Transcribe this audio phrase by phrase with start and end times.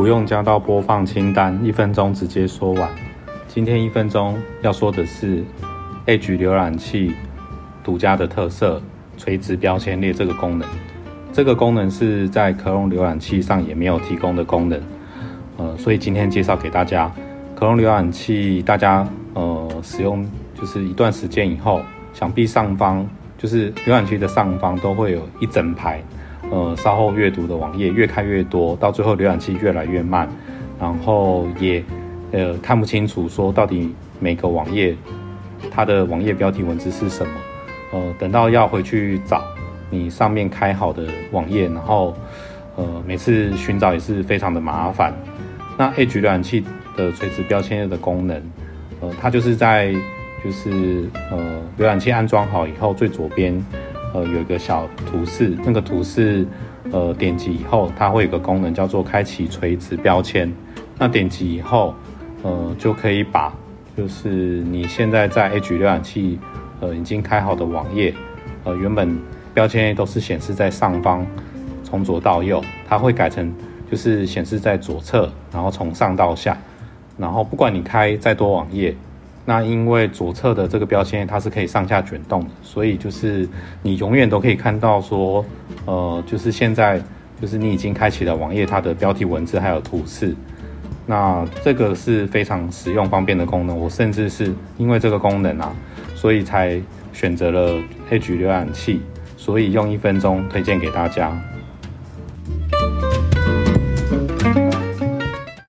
[0.00, 2.88] 不用加到播放清单，一分钟直接说完。
[3.46, 5.44] 今天一分钟要说的是
[6.06, 7.12] Edge 浏览器
[7.84, 8.80] 独家的特色——
[9.18, 10.66] 垂直标签列这个功能。
[11.34, 14.80] 这个功能是在 Chrome 浏览器上也没有提供的功能，
[15.58, 17.12] 呃，所以今天介绍给大家。
[17.54, 21.82] Chrome 浏览器大家呃使用就是一段时间以后，
[22.14, 26.02] 想必上方就是浏览器的上方都会有一整排。
[26.50, 30.28] 呃，稍后阅读的网页越看越多，到最后浏览器越来越慢，
[30.80, 31.82] 然后也
[32.32, 34.96] 呃看不清楚说到底每个网页
[35.70, 37.32] 它的网页标题文字是什么。
[37.92, 39.42] 呃，等到要回去找
[39.90, 42.16] 你上面开好的网页，然后
[42.76, 45.14] 呃每次寻找也是非常的麻烦。
[45.78, 46.64] 那 Edge 浏览器
[46.96, 48.42] 的垂直标签页的功能，
[49.00, 49.92] 呃，它就是在
[50.44, 53.64] 就是呃浏览器安装好以后最左边。
[54.12, 56.46] 呃，有一个小图示，那个图示，
[56.90, 60.52] 呃，点击以后，它会有个功能叫做开启垂直标签。
[60.98, 61.94] 那点击以后，
[62.42, 63.52] 呃，就可以把
[63.96, 66.38] 就是你现在在 H 浏览器
[66.80, 68.12] 呃已经开好的网页，
[68.64, 69.16] 呃，原本
[69.54, 71.26] 标签都是显示在上方，
[71.84, 73.52] 从左到右，它会改成
[73.90, 76.58] 就是显示在左侧，然后从上到下，
[77.16, 78.94] 然后不管你开再多网页。
[79.46, 83.48] 那因为左侧的这个标签它是可以上下卷动的，所以就是
[83.82, 85.44] 你永远都可以看到说，
[85.86, 87.02] 呃，就是现在
[87.40, 90.36] 就是你已经开启了网页它的标题文字还有图示，
[91.06, 93.76] 那这个是非常实用方便的功能。
[93.76, 95.74] 我甚至是因为这个功能啊，
[96.14, 96.80] 所以才
[97.12, 97.72] 选择了
[98.10, 99.00] Edge 浏览器，
[99.36, 101.36] 所以用一分钟推荐给大家。